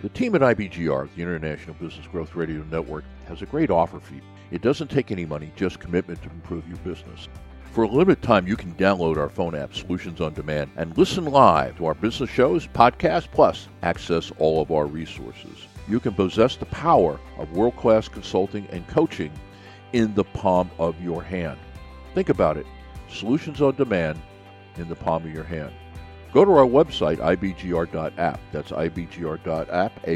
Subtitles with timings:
[0.00, 4.14] The team at IBGR, the International Business Growth Radio Network, has a great offer for
[4.14, 4.20] you.
[4.52, 7.26] It doesn't take any money, just commitment to improve your business.
[7.72, 11.24] For a limited time, you can download our phone app, Solutions on Demand, and listen
[11.24, 15.66] live to our business shows, podcasts, plus access all of our resources.
[15.88, 19.32] You can possess the power of world class consulting and coaching
[19.92, 21.58] in the palm of your hand.
[22.14, 22.66] Think about it
[23.10, 24.16] Solutions on Demand
[24.76, 25.72] in the palm of your hand.
[26.32, 30.06] Go to our website, ibgr.app, that's ibgr.app, app,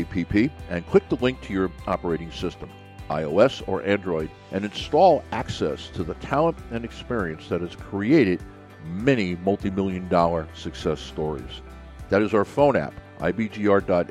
[0.70, 2.68] and click the link to your operating system,
[3.08, 8.42] iOS or Android, and install access to the talent and experience that has created
[8.84, 11.62] many multi million dollar success stories.
[12.10, 14.08] That is our phone app, ibgr.app.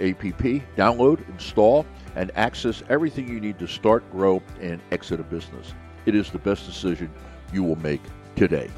[0.76, 5.76] Download, install, and access everything you need to start, grow, and exit a business.
[6.08, 7.12] It is the best decision
[7.54, 8.02] you will make
[8.36, 8.72] today.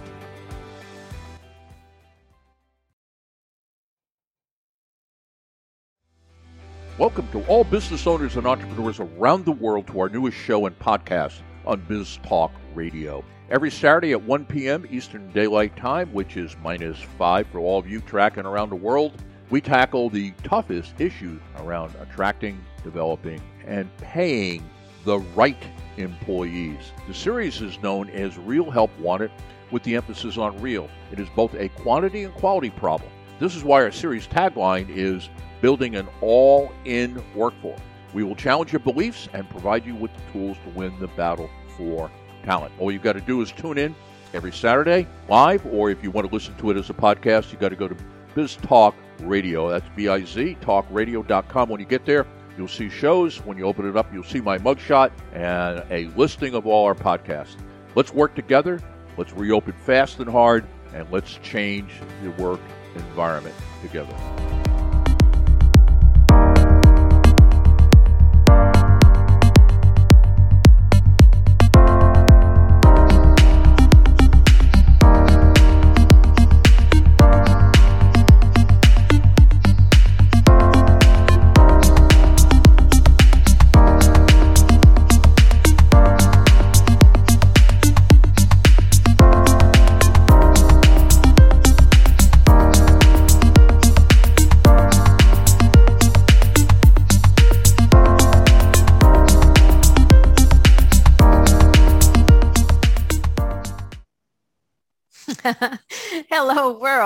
[7.00, 10.78] Welcome to all business owners and entrepreneurs around the world to our newest show and
[10.78, 13.26] podcast on Biz Talk Radio.
[13.50, 14.86] Every Saturday at 1 p.m.
[14.92, 19.24] Eastern Daylight Time, which is minus 5 for all of you tracking around the world,
[19.50, 24.64] we tackle the toughest issues around attracting, developing, and paying
[25.04, 25.64] the right
[25.98, 26.92] employees.
[27.08, 29.32] The series is known as Real Help Wanted
[29.72, 30.88] with the emphasis on real.
[31.12, 33.10] It is both a quantity and quality problem.
[33.40, 35.30] This is why our series tagline is
[35.62, 37.80] building an all in workforce.
[38.14, 41.50] We will challenge your beliefs and provide you with the tools to win the battle
[41.76, 42.12] for
[42.44, 42.74] talent.
[42.80, 43.96] All you've got to do is tune in
[44.34, 47.62] every Saturday live, or if you want to listen to it as a podcast, you've
[47.62, 47.96] got to go to
[48.36, 49.70] Biz Talk Radio.
[49.70, 51.70] That's B I Z, talkradio.com.
[51.70, 53.38] When you get there, you'll see shows.
[53.46, 56.96] When you open it up, you'll see my mugshot and a listing of all our
[56.96, 57.58] podcasts.
[57.96, 58.80] Let's work together.
[59.18, 61.92] Let's reopen fast and hard, and let's change
[62.24, 62.60] the work
[62.96, 64.73] environment together.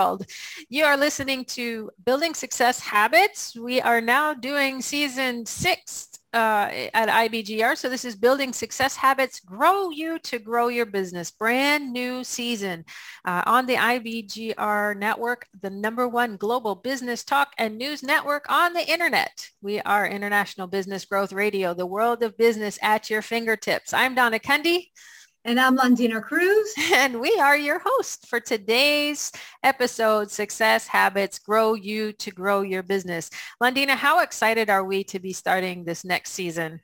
[0.07, 0.25] World.
[0.69, 3.57] You are listening to Building Success Habits.
[3.57, 7.77] We are now doing season six uh, at IBGR.
[7.77, 11.29] So this is Building Success Habits, Grow You to Grow Your Business.
[11.29, 12.85] Brand new season
[13.25, 18.71] uh, on the IBGR network, the number one global business talk and news network on
[18.71, 19.49] the internet.
[19.61, 23.91] We are International Business Growth Radio, the world of business at your fingertips.
[23.91, 24.85] I'm Donna Kunde.
[25.47, 26.73] And I'm Londina Cruz.
[26.93, 29.31] And we are your host for today's
[29.63, 33.29] episode, Success Habits Grow You to Grow Your Business.
[33.63, 36.81] Londina, how excited are we to be starting this next season?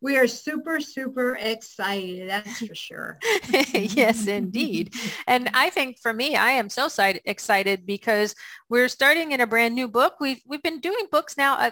[0.00, 2.30] We are super, super excited.
[2.30, 3.18] That's for sure.
[3.72, 4.94] yes, indeed.
[5.26, 6.88] And I think for me, I am so
[7.24, 8.36] excited because
[8.68, 10.20] we're starting in a brand new book.
[10.20, 11.54] We've, we've been doing books now.
[11.54, 11.70] Uh,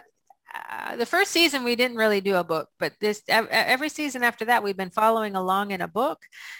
[0.54, 4.44] Uh, the first season we didn't really do a book, but this every season after
[4.44, 6.18] that we've been following along in a book.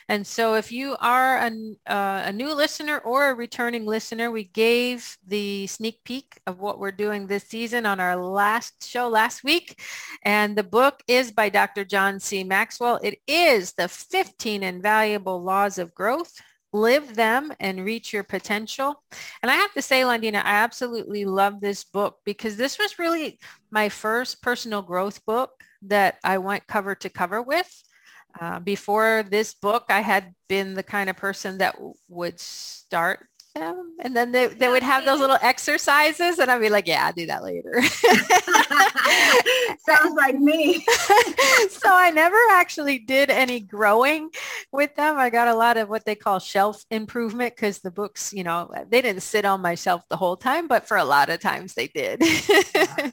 [0.08, 1.50] And so if you are a,
[1.86, 6.78] uh, a new listener or a returning listener, we gave the sneak peek of what
[6.78, 9.82] we're doing this season on our last show last week.
[10.22, 11.84] And the book is by Dr.
[11.84, 12.44] John C.
[12.44, 12.98] Maxwell.
[13.02, 16.40] It is the 15 invaluable laws of growth
[16.72, 19.02] live them and reach your potential.
[19.42, 23.38] And I have to say, Londina, I absolutely love this book because this was really
[23.70, 25.50] my first personal growth book
[25.82, 27.82] that I went cover to cover with.
[28.40, 33.28] Uh, before this book, I had been the kind of person that w- would start
[33.54, 37.06] them and then they, they would have those little exercises and I'd be like, yeah,
[37.06, 37.82] I'll do that later.
[39.86, 40.80] Sounds like me.
[41.68, 44.30] so I never actually did any growing
[44.72, 45.18] with them.
[45.18, 48.70] I got a lot of what they call shelf improvement because the books, you know,
[48.88, 51.74] they didn't sit on my shelf the whole time, but for a lot of times
[51.74, 52.22] they did.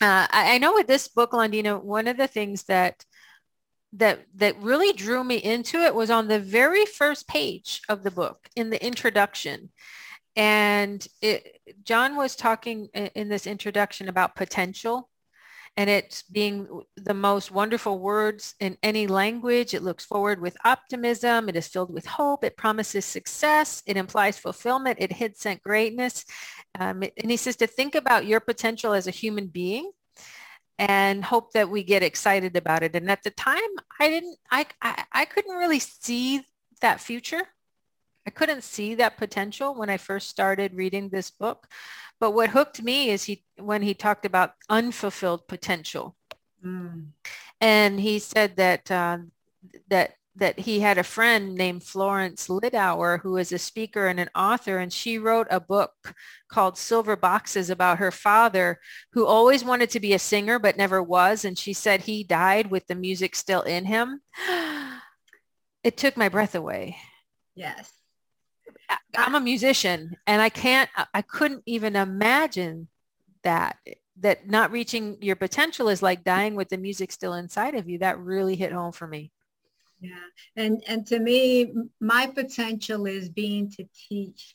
[0.00, 3.04] Uh, I, I know with this book, Londina, one of the things that
[3.94, 8.10] that that really drew me into it was on the very first page of the
[8.10, 9.70] book in the introduction
[10.36, 15.08] and it, john was talking in this introduction about potential
[15.76, 19.74] and it's being the most wonderful words in any language.
[19.74, 21.48] It looks forward with optimism.
[21.48, 22.44] It is filled with hope.
[22.44, 23.82] It promises success.
[23.84, 24.98] It implies fulfillment.
[25.00, 26.24] It hints at greatness.
[26.78, 29.90] Um, and he says to think about your potential as a human being
[30.78, 32.96] and hope that we get excited about it.
[32.96, 33.60] And at the time,
[34.00, 36.44] I didn't, I, I, I couldn't really see
[36.80, 37.42] that future.
[38.26, 41.68] I couldn't see that potential when I first started reading this book.
[42.18, 46.16] But what hooked me is he when he talked about unfulfilled potential.
[46.64, 47.08] Mm.
[47.60, 49.18] And he said that uh,
[49.88, 54.30] that that he had a friend named Florence Littauer who is a speaker and an
[54.34, 56.14] author and she wrote a book
[56.48, 58.80] called Silver Boxes about her father
[59.12, 62.70] who always wanted to be a singer but never was and she said he died
[62.70, 64.20] with the music still in him.
[65.84, 66.96] It took my breath away.
[67.54, 67.92] Yes.
[69.14, 72.88] I'm a musician and I can't, I couldn't even imagine
[73.42, 73.76] that,
[74.20, 77.98] that not reaching your potential is like dying with the music still inside of you.
[77.98, 79.30] That really hit home for me.
[80.00, 80.10] Yeah.
[80.56, 84.54] And, and to me, my potential is being to teach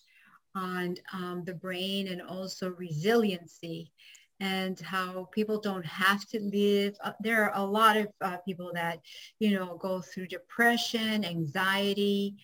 [0.55, 3.91] on um, the brain and also resiliency
[4.39, 6.95] and how people don't have to live.
[7.03, 8.99] Uh, there are a lot of uh, people that,
[9.39, 12.37] you know, go through depression, anxiety,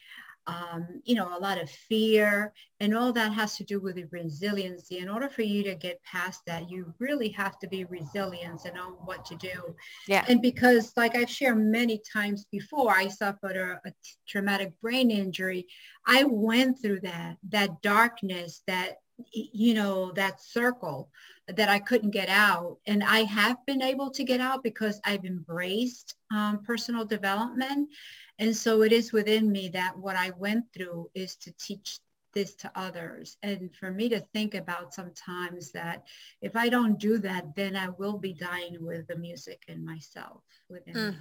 [0.48, 4.06] um, you know, a lot of fear, and all that has to do with the
[4.12, 5.00] resiliency.
[5.00, 8.76] In order for you to get past that, you really have to be resilient and
[8.76, 9.76] know what to do.
[10.08, 10.26] Yeah.
[10.28, 13.94] And because, like I've shared many times before, I suffered a, a
[14.28, 15.68] traumatic brain injury.
[16.06, 18.98] I went through that, that darkness, that
[19.32, 21.10] you know, that circle
[21.48, 22.78] that I couldn't get out.
[22.88, 27.90] And I have been able to get out because I've embraced um, personal development.
[28.40, 32.00] And so it is within me that what I went through is to teach
[32.34, 33.38] this to others.
[33.44, 36.04] And for me to think about sometimes that
[36.42, 40.42] if I don't do that, then I will be dying with the music in myself
[40.70, 41.12] within mm.
[41.12, 41.18] me.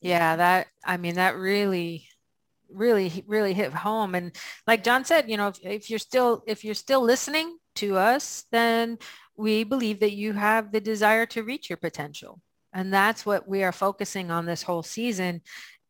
[0.00, 2.06] Yeah, that, I mean, that really,
[2.70, 4.14] really, really hit home.
[4.14, 4.34] And
[4.66, 8.44] like John said, you know, if, if you're still, if you're still listening to us,
[8.52, 8.98] then
[9.36, 12.40] we believe that you have the desire to reach your potential.
[12.72, 15.42] And that's what we are focusing on this whole season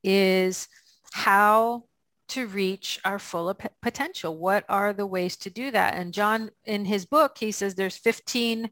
[0.05, 0.69] is
[1.13, 1.85] how
[2.29, 4.37] to reach our full potential.
[4.37, 5.95] What are the ways to do that?
[5.95, 8.71] And John, in his book, he says there's 15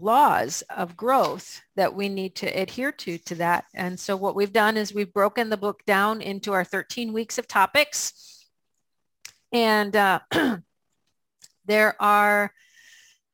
[0.00, 3.64] laws of growth that we need to adhere to to that.
[3.74, 7.38] And so what we've done is we've broken the book down into our 13 weeks
[7.38, 8.46] of topics.
[9.52, 10.20] And uh,
[11.66, 12.52] there are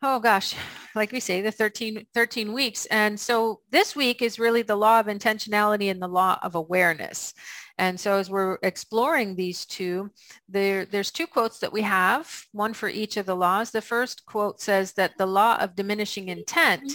[0.03, 0.55] oh gosh,
[0.95, 2.87] like we say, the 13, 13 weeks.
[2.87, 7.35] And so this week is really the law of intentionality and the law of awareness.
[7.79, 10.11] And so as we're exploring these two,
[10.49, 13.71] there, there's two quotes that we have, one for each of the laws.
[13.71, 16.93] The first quote says that the law of diminishing intent,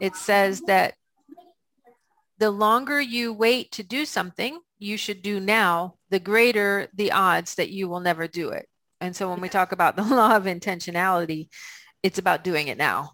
[0.00, 0.94] it says that
[2.38, 7.54] the longer you wait to do something, you should do now, the greater the odds
[7.56, 8.68] that you will never do it.
[9.00, 11.48] And so when we talk about the law of intentionality,
[12.06, 13.10] it's about doing it now.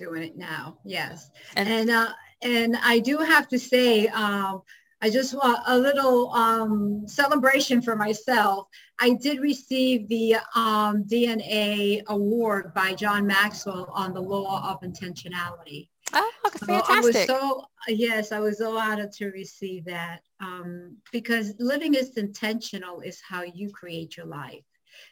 [0.00, 1.30] Doing it now, yes.
[1.54, 2.08] And and, uh,
[2.42, 4.62] and I do have to say, um,
[5.00, 8.66] I just want a little um, celebration for myself.
[9.00, 15.90] I did receive the um, DNA award by John Maxwell on the law of intentionality.
[16.12, 16.66] Oh, fantastic.
[16.66, 21.94] So I was so, yes, I was so honored to receive that um, because living
[21.94, 24.64] is intentional is how you create your life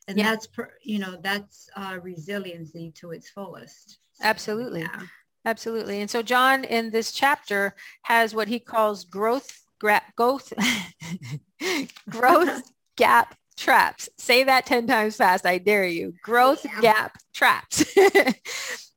[0.09, 0.31] and yeah.
[0.31, 0.49] that's
[0.83, 3.99] you know that's uh, resiliency to its fullest.
[4.23, 4.81] Absolutely.
[4.81, 5.03] yeah.
[5.45, 6.01] absolutely.
[6.01, 10.53] And so john in this chapter has what he calls growth gra- growth
[12.09, 14.09] growth gap traps.
[14.19, 16.15] Say that 10 times fast i dare you.
[16.23, 16.81] Growth yeah.
[16.81, 17.85] gap traps.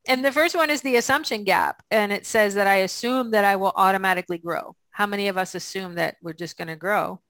[0.08, 1.82] And the first one is the assumption gap.
[1.90, 4.76] And it says that i assume that i will automatically grow.
[4.90, 7.20] How many of us assume that we're just going to grow?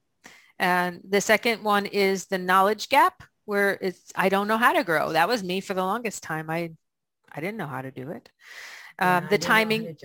[0.59, 4.83] And the second one is the knowledge gap where it's I don't know how to
[4.83, 5.13] grow.
[5.13, 6.49] That was me for the longest time.
[6.49, 6.71] I
[7.31, 8.29] I didn't know how to do it.
[8.99, 10.03] Um, the timing it.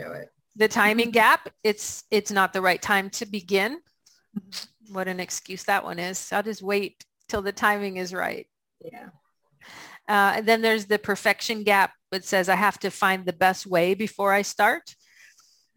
[0.55, 1.49] the timing gap.
[1.65, 3.81] It's it's not the right time to begin.
[4.91, 6.33] What an excuse that one is.
[6.33, 8.47] I'll just wait till the timing is right.
[8.81, 9.09] Yeah.
[10.09, 11.93] Uh, and then there's the perfection gap.
[12.13, 14.95] It says I have to find the best way before I start.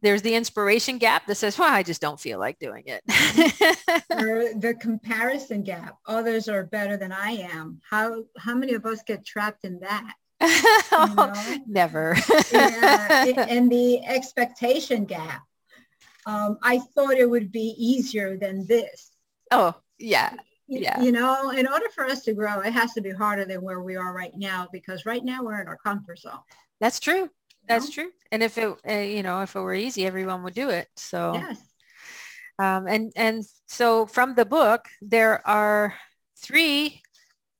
[0.02, 3.02] There's the inspiration gap that says, well, I just don't feel like doing it.
[4.12, 5.98] or the comparison gap.
[6.06, 7.82] Others are better than I am.
[7.90, 10.14] How, how many of us get trapped in that?
[10.92, 11.34] You know?
[11.66, 12.16] Never.
[12.52, 15.44] yeah, and the expectation gap.
[16.25, 19.12] Um, I thought it would be easier than this.
[19.52, 20.34] Oh, yeah.
[20.68, 21.00] Yeah.
[21.02, 23.82] You know, in order for us to grow, it has to be harder than where
[23.82, 26.40] we are right now because right now we're in our comfort zone.
[26.80, 27.30] That's true.
[27.67, 28.12] That's true.
[28.31, 30.88] And if it, uh, you know, if it were easy, everyone would do it.
[30.95, 31.62] So, yes.
[32.60, 35.95] um, and, and so from the book, there are
[36.38, 37.01] three,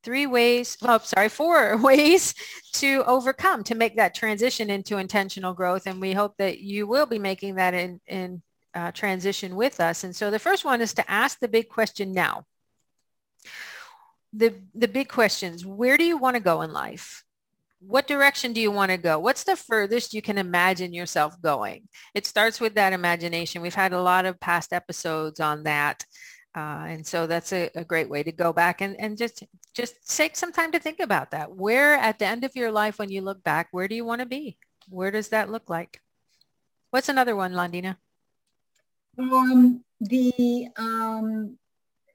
[0.03, 2.33] three ways, well, sorry, four ways
[2.74, 5.88] to overcome, to make that transition into intentional growth.
[5.88, 8.41] And we hope that you will be making that in, in
[8.74, 10.03] uh, transition with us.
[10.03, 12.45] And so the first one is to ask the big question now.
[14.33, 17.25] The, the big questions, where do you want to go in life?
[17.88, 19.20] What direction do you want to go?
[19.20, 21.88] What's the furthest you can imagine yourself going?
[22.13, 23.62] It starts with that imagination.
[23.62, 26.06] We've had a lot of past episodes on that.
[26.56, 30.15] Uh, and so that's a, a, great way to go back and, and just just
[30.15, 31.54] take some time to think about that.
[31.54, 34.22] Where at the end of your life, when you look back, where do you want
[34.22, 34.58] to be?
[34.88, 36.00] Where does that look like?
[36.92, 37.98] What's another one, Londina?
[39.20, 41.58] Um, the um,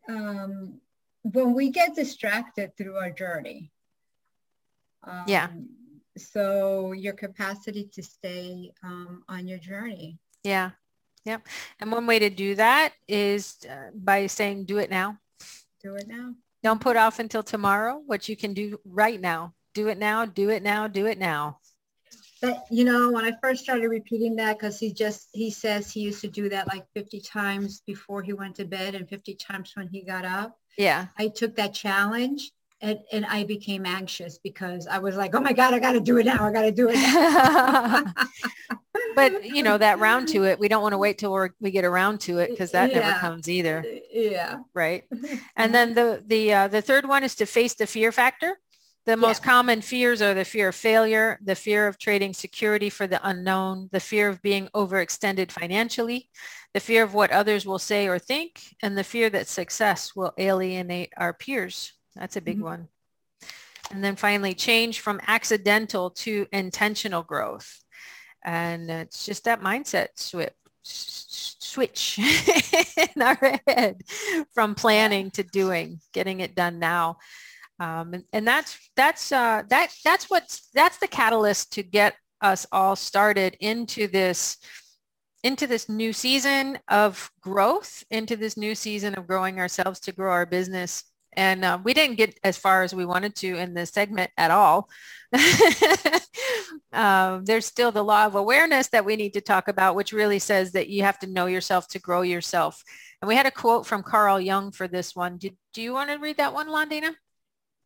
[0.09, 0.81] um,
[1.23, 3.71] when we get distracted through our journey,
[5.04, 5.49] um, yeah.
[6.16, 10.19] So your capacity to stay um, on your journey.
[10.42, 10.71] Yeah.
[11.25, 11.47] Yep.
[11.80, 15.19] And one way to do that is uh, by saying, do it now.
[15.83, 16.35] Do it now.
[16.62, 19.54] Don't put off until tomorrow what you can do right now.
[19.75, 21.59] Do it now, do it now, do it now.
[22.42, 26.00] But, you know, when I first started repeating that, because he just, he says he
[26.00, 29.73] used to do that like 50 times before he went to bed and 50 times
[29.75, 30.59] when he got up.
[30.78, 31.07] Yeah.
[31.19, 32.50] I took that challenge
[32.83, 36.01] and, and I became anxious because I was like, oh my God, I got to
[36.01, 36.47] do it now.
[36.47, 36.97] I got to do it
[39.15, 41.85] but you know, that round to it, we don't want to wait till we get
[41.85, 43.01] around to it because that yeah.
[43.01, 43.85] never comes either.
[44.13, 44.59] Yeah.
[44.75, 45.05] Right.
[45.57, 48.59] And then the, the, uh, the third one is to face the fear factor.
[49.05, 49.51] The most yeah.
[49.51, 53.89] common fears are the fear of failure, the fear of trading security for the unknown,
[53.93, 56.31] the fear of being overextended financially,
[56.73, 60.33] the fear of what others will say or think, and the fear that success will
[60.39, 61.93] alienate our peers.
[62.17, 62.64] That's a big mm-hmm.
[62.64, 62.88] one.
[63.90, 67.83] And then finally, change from accidental to intentional growth.
[68.45, 70.52] And it's just that mindset switch
[70.83, 72.19] switch
[73.17, 74.02] in our head
[74.55, 77.19] from planning to doing, getting it done now.
[77.79, 82.67] Um, and, and, that's that's uh, that that's what's that's the catalyst to get us
[82.73, 84.59] all started into this
[85.43, 90.31] into this new season of growth, into this new season of growing ourselves to grow
[90.31, 93.91] our business and uh, we didn't get as far as we wanted to in this
[93.91, 94.89] segment at all.
[96.93, 100.39] um, there's still the law of awareness that we need to talk about, which really
[100.39, 102.83] says that you have to know yourself to grow yourself.
[103.23, 105.39] And we had a quote from Carl Jung for this one.
[105.39, 107.15] Did, do you want to read that one, Londina?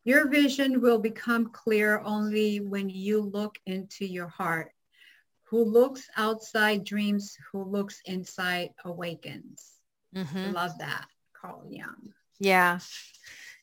[0.04, 4.70] Your vision will become clear only when you look into your heart.
[5.48, 9.72] Who looks outside dreams, who looks inside awakens.
[10.14, 10.52] Mm-hmm.
[10.52, 12.12] Love that, Carl Jung.
[12.38, 12.78] Yeah.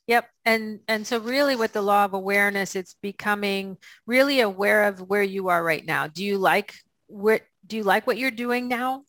[0.07, 0.29] Yep.
[0.45, 5.23] And and so really with the law of awareness, it's becoming really aware of where
[5.23, 6.07] you are right now.
[6.07, 6.75] Do you like
[7.07, 9.03] what do you like what you're doing now?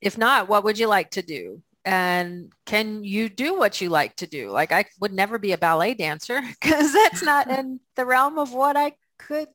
[0.00, 1.62] If not, what would you like to do?
[1.84, 4.50] And can you do what you like to do?
[4.50, 8.52] Like I would never be a ballet dancer because that's not in the realm of
[8.52, 9.48] what I could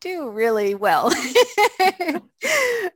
[0.00, 1.06] do really well.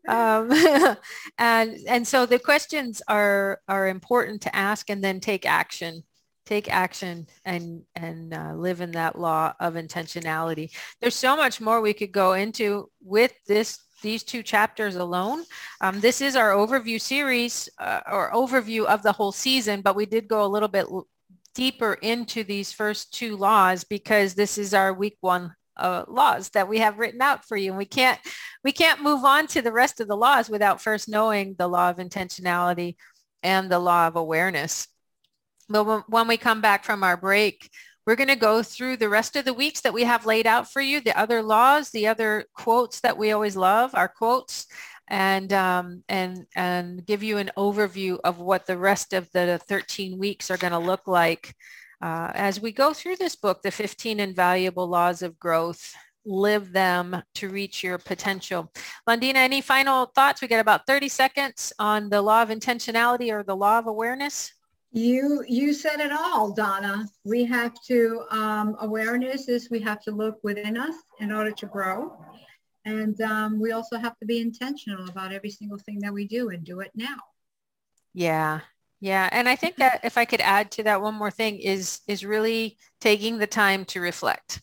[0.08, 0.50] um,
[1.38, 6.02] and and so the questions are are important to ask and then take action
[6.44, 11.80] take action and and uh, live in that law of intentionality there's so much more
[11.80, 15.44] we could go into with this these two chapters alone
[15.80, 20.04] um, this is our overview series uh, or overview of the whole season but we
[20.04, 20.86] did go a little bit
[21.54, 26.68] deeper into these first two laws because this is our week one uh, laws that
[26.68, 28.20] we have written out for you and we can't
[28.64, 31.90] we can't move on to the rest of the laws without first knowing the law
[31.90, 32.96] of intentionality
[33.42, 34.88] and the law of awareness.
[35.68, 37.70] But when we come back from our break,
[38.06, 40.70] we're going to go through the rest of the weeks that we have laid out
[40.70, 44.66] for you, the other laws, the other quotes that we always love, our quotes,
[45.08, 50.18] and um, and and give you an overview of what the rest of the 13
[50.18, 51.54] weeks are going to look like
[52.02, 55.94] uh, as we go through this book, the 15 invaluable laws of growth.
[56.24, 58.70] Live them to reach your potential.
[59.08, 60.40] Londina, any final thoughts?
[60.40, 64.52] We got about 30 seconds on the law of intentionality or the law of awareness.
[64.92, 67.08] You you said it all, Donna.
[67.24, 71.66] We have to um, awareness is we have to look within us in order to
[71.66, 72.14] grow,
[72.84, 76.50] and um, we also have to be intentional about every single thing that we do
[76.50, 77.16] and do it now.
[78.12, 78.60] Yeah,
[79.02, 81.98] yeah, and I think that if I could add to that one more thing is
[82.06, 84.62] is really taking the time to reflect,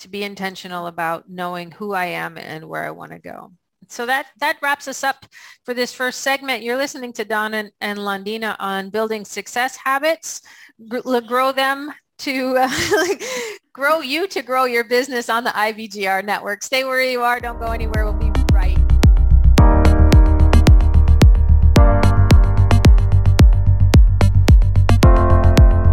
[0.00, 3.52] to be intentional about knowing who I am and where I want to go
[3.88, 5.24] so that that wraps us up
[5.64, 6.64] for this first segment.
[6.64, 10.42] You're listening to Don and, and Londina on building success habits,
[10.88, 12.70] grow them to uh,
[13.72, 16.64] grow you to grow your business on the IBGR network.
[16.64, 17.38] Stay where you are.
[17.38, 18.04] Don't go anywhere.
[18.04, 18.35] We'll be